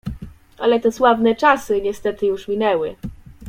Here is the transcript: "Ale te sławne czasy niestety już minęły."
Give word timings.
"Ale 0.57 0.79
te 0.79 0.91
sławne 0.91 1.35
czasy 1.35 1.81
niestety 1.81 2.25
już 2.25 2.47
minęły." 2.47 2.95